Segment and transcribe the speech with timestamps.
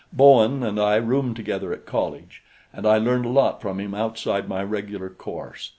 [0.11, 2.41] Bowen and I roomed together at college,
[2.73, 5.69] and I learned a lot from him outside my regular course.